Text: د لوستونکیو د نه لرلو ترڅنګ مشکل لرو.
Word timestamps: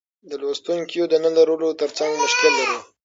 د 0.29 0.31
لوستونکیو 0.41 1.05
د 1.09 1.13
نه 1.23 1.29
لرلو 1.37 1.69
ترڅنګ 1.81 2.11
مشکل 2.23 2.51
لرو. 2.59 2.79